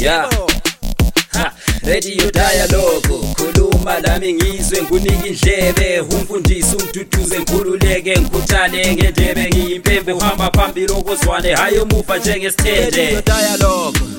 [0.00, 0.28] yeah
[1.32, 1.52] Ha,
[1.86, 3.08] radio dialogue.
[3.36, 6.00] Khuluma lami ngizwe ngunike indlebe.
[6.00, 11.54] Umfundisi umduduze ngikhululeke ngikhuthane ngendebe ngiyimpembe uhamba phambili okozwane.
[11.54, 13.22] Hayi umuva njengesithende.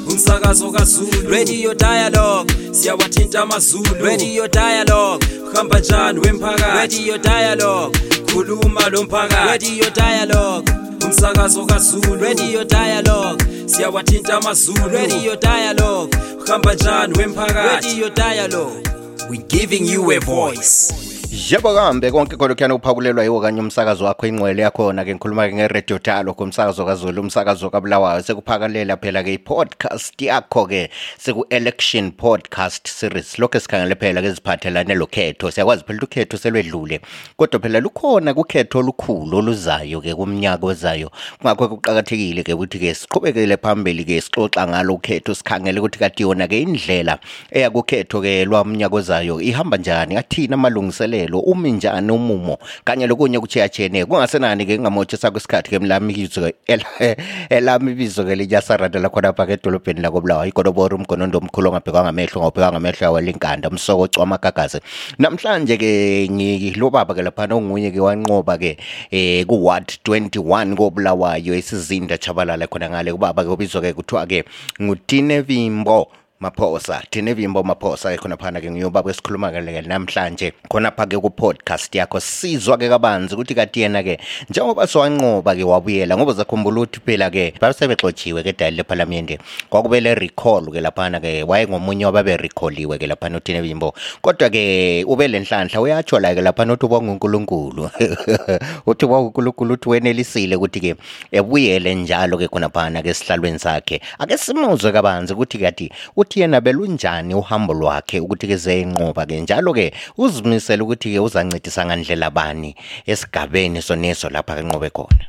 [0.09, 1.29] Umsakazo kazulu.
[1.31, 4.05] Radio Dialogue, siyawathinta amazulu.
[4.05, 5.25] Radio Dialogue,
[5.55, 6.75] hamba njani wemphakathi?
[6.77, 7.99] Radio Dialogue,
[8.33, 9.45] khuluma lo mphakathi.
[9.47, 10.71] Radio Dialogue,
[11.05, 18.89] umsakazo kazulu Radio Dialogue, siyawathinta amazulu Radio Dialogue, hamba njani wemphakathi Radio Dialogue.
[19.29, 20.93] We're giving you a voice.
[21.31, 26.85] jebo kambe konke khona kuyani yiwo kanye umsakazo wakho ingqwele yakhona-ke ngikhuluma-ke ngeredio talokho umsakazo
[26.85, 28.21] kazulu umsakazo kabulawayo.
[28.21, 33.39] Sekuphakalela phela-ke i-podcast yakho-ke seku-election podcast series.
[33.39, 35.51] Lokho sikhangele phela-ke ziphathelane lokhetho.
[35.51, 36.99] Siyakwazi phela ukhetho selwedlule
[37.37, 41.11] kodwa phela lukhona kukhetho olukhulu oluzayo-ke kumnyaka ozayo.
[41.39, 47.19] Kungakho kuqakathekile-ke ukuthi-ke siqhubekele phambili-ke sixoxa ngalo ukhetho sikhangele ukuthi kati yona-ke indlela
[47.51, 54.79] eyakukhetho-ke lwamnyaka ozayo ihamba njani athini amalungiselelo umthelo umi njani umumo kanye lokunye kuchiyachiyene kungasenani-ke
[54.79, 56.51] ngingamotshisa kwesikhathi-ke mlamibizo
[57.49, 63.69] elami ibizo-ke linyasarandela khona phaka edolobheni lakobulawa igolobora umgonondo omkhulu ongabhekwa ngamehlo ngawubhekwa ngamehlo yawelinkanda
[63.69, 64.79] umsokocwa amagagazi
[65.19, 73.49] namhlanje-ke ngilobaba-ke laphana ongunye-ke wanqoba-ke um eh, ku-ward 21 kobulawayo esizinda chabalala khona ngale ubaba-ke
[73.49, 74.43] obizwa-ke kuthiwa-ke
[74.81, 77.03] ngutinevimbo maphosa.
[77.11, 80.53] Thina evimbo maphosa-ke khonaphana-ke ngiyobaba esikhuluma-ke namhlanje.
[80.69, 84.17] Khonapha-ke ku-podcast yakho sizwa-ke kabanzi ukuthi kati yena-ke
[84.49, 89.37] njengoba siwanqoba-ke wabuyela ngoba zakhumbula ukuthi phela-ke babesebexotshiwe-ke dali lephalamende.
[89.69, 96.85] Kwakubele recall-ke laphana-ke wayengomunye wababerekholiwe-ke laphana uthinevimbo kodwa-ke ube le nhlanhla uyatsho la-ke laphana uthi
[96.85, 97.89] ubwangunkulunkulu
[98.89, 100.95] uthi ubwangunkulunkulu uthi wenelisile ukuthi-ke
[101.31, 104.01] ebuyele njalo-ke khonaphana-ke esihlalweni sakhe.
[104.19, 105.91] Ake simuzwe kabanzi ukuthi kati
[106.31, 109.41] uthi yena belunjani uhambo lwakhe ukuthi ke zeyinqoba ke.
[109.41, 112.75] Njalo ke uzimisele ukuthi ke uzancedisa ngandlela bani
[113.05, 115.25] esigabeni soneso lapha ke nqobe khona.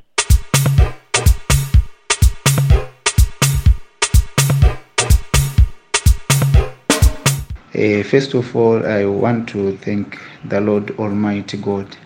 [7.75, 11.97] Uh, first of all, I want to thank the Lord Almighty God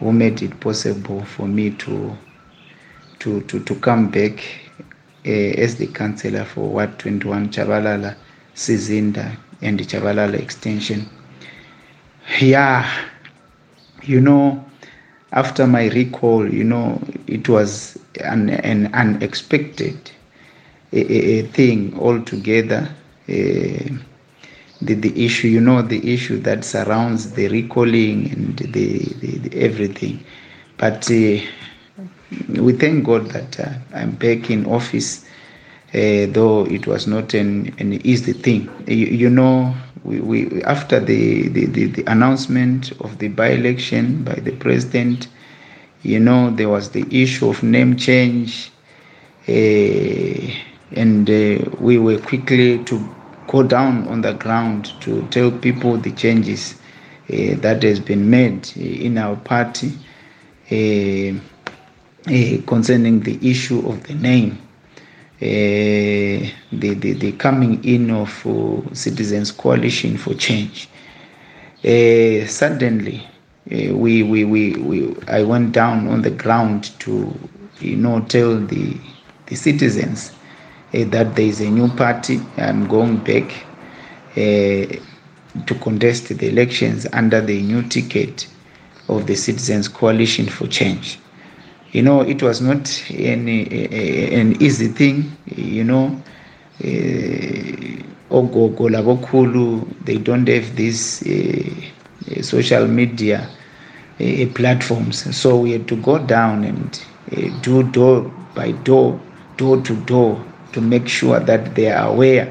[0.00, 2.14] who made it possible for me to
[3.20, 4.67] to to, to come back
[5.28, 8.16] uh, as the councillor for Ward 21 Chabalala,
[8.54, 11.08] Sizinda, and Chabalala Extension.
[12.40, 12.90] Yeah,
[14.02, 14.64] you know,
[15.32, 20.10] after my recall, you know, it was an, an unexpected
[20.92, 22.88] a, a, thing altogether.
[23.28, 23.98] Uh,
[24.80, 29.60] the, the issue, you know, the issue that surrounds the recalling and the, the, the
[29.60, 30.24] everything.
[30.78, 31.40] But uh,
[32.48, 35.24] we thank God that uh, I'm back in office,
[35.94, 38.68] uh, though it was not an, an easy thing.
[38.86, 39.74] You, you know,
[40.04, 45.28] we, we after the, the, the, the announcement of the by-election by the president,
[46.02, 48.70] you know, there was the issue of name change,
[49.48, 49.52] uh,
[50.92, 53.14] and uh, we were quickly to
[53.46, 56.74] go down on the ground to tell people the changes
[57.32, 59.92] uh, that has been made in our party
[62.28, 64.58] uh, concerning the issue of the name.
[65.40, 70.88] Uh, the, the, the coming in of uh, Citizens Coalition for Change.
[71.84, 73.26] Uh, suddenly,
[73.70, 77.32] we, we, we, we, I went down on the ground to,
[77.80, 78.96] you know, tell the,
[79.46, 80.32] the citizens
[80.92, 82.40] that there is a new party.
[82.56, 83.50] I'm going back
[84.34, 88.48] to contest the elections under the new ticket
[89.08, 91.18] of the Citizens Coalition for Change.
[91.92, 96.22] You know, it was not an, an easy thing, you know.
[98.30, 103.48] ogogo Uh, labokhulu they don't have these uh, uh, social media
[104.20, 109.18] uh, platforms so we had to go down and uh, do door by door
[109.56, 112.46] door to door to make sure that they are aware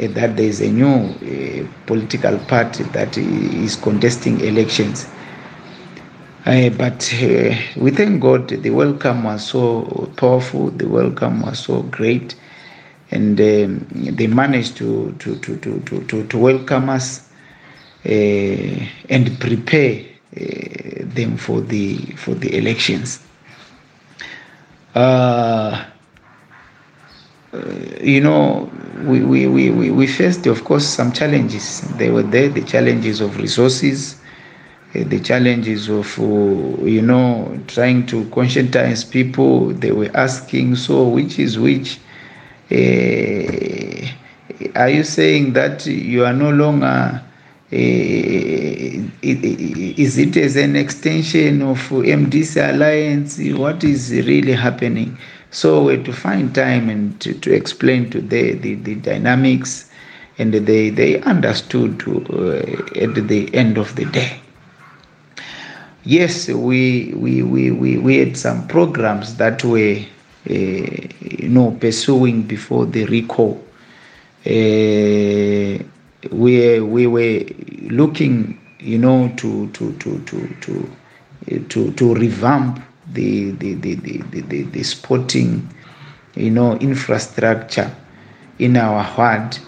[0.00, 5.06] uh, that there is a new uh, political party that is contesting elections
[6.48, 11.82] uh, but uh, we thank God the welcome was so powerful, the welcome was so
[11.82, 12.34] great,
[13.10, 17.28] and um, they managed to, to, to, to, to, to, welcome us
[18.06, 23.20] uh, and prepare them for the, for the elections.
[24.94, 25.84] Uh,
[28.00, 28.70] you know,
[29.04, 31.82] we, we, we, we faced, of course, some challenges.
[31.98, 34.18] They were there, the challenges of resources,
[35.04, 36.22] the challenges of, uh,
[36.84, 39.68] you know, trying to conscientize people.
[39.70, 41.98] They were asking, so which is which?
[42.70, 44.06] Uh,
[44.74, 47.22] are you saying that you are no longer
[47.70, 47.76] uh,
[49.20, 53.38] is it as an extension of MDC Alliance?
[53.58, 55.18] What is really happening?
[55.50, 59.90] So to find time and to, to explain to the, the, the dynamics,
[60.38, 62.56] and they, they understood uh,
[62.98, 64.40] at the end of the day.
[66.08, 69.96] Yes, we, we, we, we, we had some programs that were
[70.48, 73.62] uh, you know, pursuing before the recall.
[74.46, 75.84] Uh,
[76.32, 77.44] we we were
[77.90, 80.90] looking, you know, to to to to to
[81.68, 82.80] to, to revamp
[83.12, 85.68] the the, the, the, the, the sporting,
[86.36, 87.90] you know, infrastructure
[88.58, 89.60] in our heart.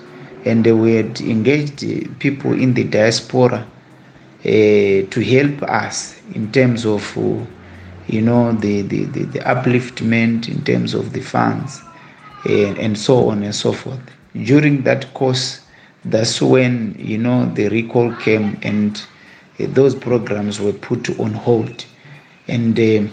[0.46, 1.84] and we had engaged
[2.18, 3.66] people in the diaspora
[4.42, 7.44] to help us in terms of, uh,
[8.08, 11.80] you know, the, the, the, the upliftment in terms of the funds,
[12.48, 14.00] and, and so on and so forth.
[14.34, 15.60] During that course,
[16.04, 18.96] that's when you know the recall came and
[19.58, 21.84] uh, those programs were put on hold.
[22.48, 23.10] And uh,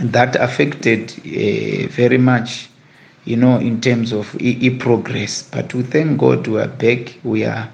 [0.00, 2.68] that affected uh, very much
[3.24, 5.42] you know in terms of e, e progress.
[5.42, 7.18] But we thank god we are back.
[7.22, 7.70] We are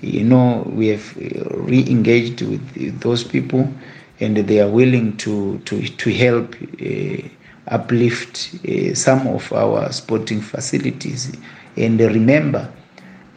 [0.00, 3.72] you know we have re-engaged with those people
[4.20, 7.28] and they are willing to to to help uh,
[7.68, 11.36] uplift uh, some of our sporting facilities.
[11.76, 12.70] And remember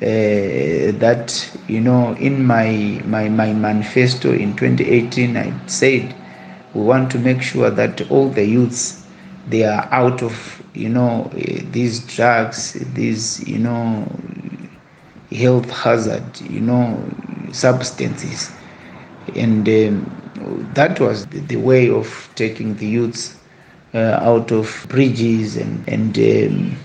[0.01, 6.13] uh, that you know in my, my my manifesto in 2018 i said
[6.73, 9.05] we want to make sure that all the youths
[9.47, 14.05] they are out of you know uh, these drugs these you know
[15.35, 16.99] health hazard you know
[17.51, 18.51] substances
[19.35, 23.37] and um, that was the, way of taking the youths
[23.93, 26.77] uh, out of bridges and and um,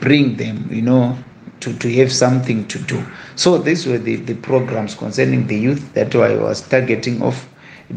[0.00, 1.16] bring them you know
[1.60, 3.04] to, to have something to do.
[3.36, 7.48] So these were the, the programs concerning the youth that I was targeting of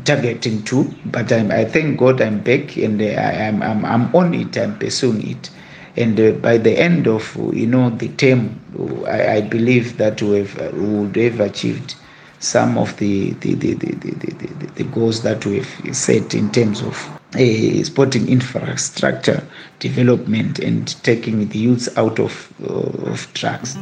[0.06, 4.16] targeting to, but I'm, I thank God I'm back and uh, I, am I'm, I'm
[4.16, 5.50] on it, I'm pursuing it.
[5.96, 8.60] And uh, by the end of you know the term,
[9.08, 11.96] I, I believe that we, have, would have achieved
[12.40, 16.96] some of the, the, the, the, the, the goals that we've set in terms of
[17.36, 19.44] uh, sporting infrastructure
[19.80, 23.78] development and taking the youths out of, uh, of drugs.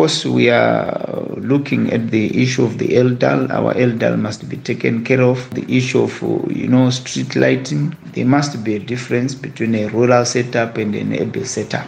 [0.00, 3.50] Course, we are looking at the issue of the LDAL.
[3.50, 5.38] Our LDAL must be taken care of.
[5.50, 7.94] The issue of, you know, street lighting.
[8.14, 11.86] There must be a difference between a rural setup and an urban setup.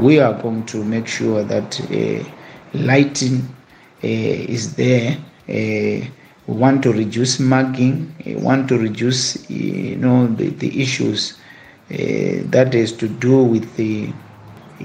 [0.00, 2.24] We are going to make sure that uh,
[2.72, 3.42] lighting
[4.02, 5.18] uh, is there.
[5.46, 6.08] Uh,
[6.46, 8.14] we want to reduce mugging.
[8.24, 11.38] We want to reduce, you know, the, the issues
[11.90, 14.10] that has to do with the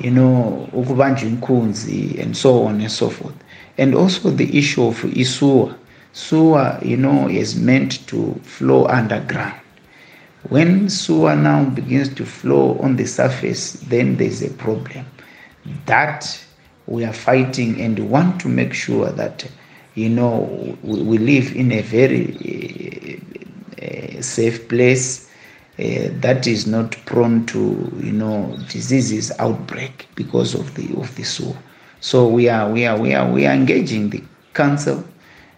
[0.02, 3.36] you know ukubanjwa inkunzi and so on and so forth.
[3.78, 5.76] And also the issue of isua
[6.14, 9.56] sewer you know is meant to flow underground.
[10.50, 15.06] When sewer now begins to flow on the surface then there's a problem.
[15.86, 16.40] That
[16.88, 19.46] we are fighting and want to make sure that
[19.96, 23.22] you know we, live in a very
[23.82, 25.27] uh, safe place
[25.80, 31.24] uh, that is not prone to you know diseases outbreak because of the of the
[31.24, 31.56] sewer.
[32.00, 35.04] So we are we are we are we are engaging the council,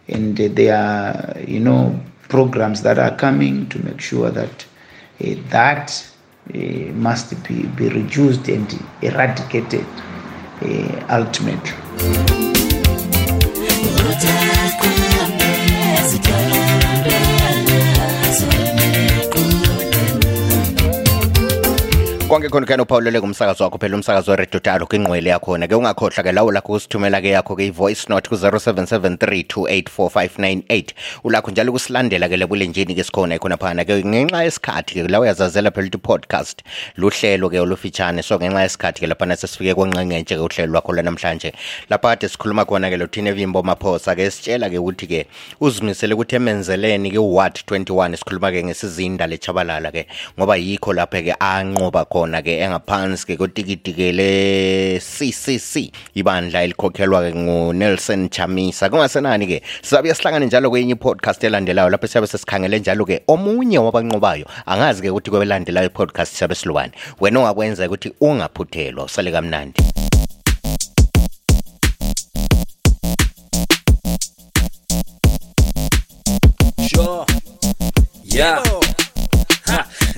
[0.09, 1.97] and uh, there are you know
[2.27, 4.65] programs that are coming to make sure that
[5.23, 6.05] uh, that
[6.93, 8.67] must be, be reduced and
[9.01, 9.85] eradicated
[11.09, 11.77] ultimately.
[22.39, 25.67] Konke khona kuyani uphawulele kumsakazo wakho phela umsakazo weredio dalo kwinqwele yakhona.
[25.67, 30.84] Ke ungakhohlwa ke lawo lakho usithumela ke yakho ke i-voice note ku-0773284598
[31.24, 35.72] ulakho njalo kusilandela ke lebulenjini ke sikhona ikhona phana ke ngenxa yesikhathi ke la uyazazela
[35.72, 36.62] phela ukuthi podcast
[36.98, 38.24] luhlelo ke olufitshane.
[38.24, 41.53] So ngenxa yesikhathi ke laphana sesifike kwenqenqetshe ke uhlelo lwakho lwanamhlanje.
[41.89, 45.25] Lapha kade sikhuluma khona ke lothina evimbo maphosa ke sitshela ke ukuthi ke
[45.60, 50.08] uzimisele ukuthi emenzeleni ke uward 21 sikhuluma ke ngesizinda lechabalala ke
[50.39, 54.29] ngoba yikho lapha ke anqoba khona ke engaphansi ke kotikiti ke le
[55.01, 58.89] CCC ibandla elikhokhelwa ke nguNelson Chamisa.
[58.89, 64.45] Kungasenani ke sizabe sihlangane njalo kwenye podcast elandelayo lapho siyabe sesikhangele njalo ke omunye wabanqobayo.
[64.65, 66.93] Angazi ke ukuthi kwelandelayo i-podcast siyabe silwane.
[67.19, 69.81] Wena ongakwenza ukuthi ungaphuthelwa usale kamnandi.
[76.89, 77.25] Sure.
[78.24, 78.63] Yeah.
[78.63, 78.78] ha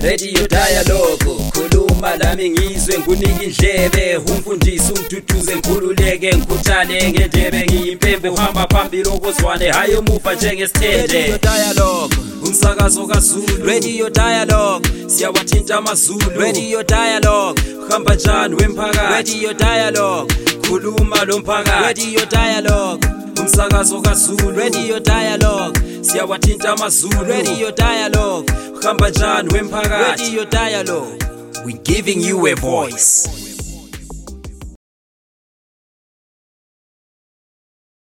[0.02, 1.18] radio dialogue.
[1.52, 4.16] Khuluma lami ngizwe ngunike indlebe.
[4.16, 9.70] Umfundisi umduduze ngikhululeke ngikhuthale ngendebe ngiyimpembe uhamba phambili okozwane.
[9.70, 11.38] Hayi emuva njengesithende.
[11.42, 12.16] Dialogue,
[12.46, 13.66] umsakazo kazulu.
[13.66, 16.30] Radio Dialogue, siyawathinta amazulu.
[16.40, 19.10] Radio Dialogue, hamba njani wemphakathi?
[19.12, 20.34] Radio Dialogue,
[20.68, 21.82] khuluma lo mphakathi.
[21.82, 23.06] Radio Dialogue,
[23.52, 30.22] umsakazo kazulu Radio Dialogue, siyawathinta amazulu Radio Dialogue, hamba njani wemphakathi?
[30.22, 31.18] Radio Dialogue.
[31.66, 33.28] we giving you a voice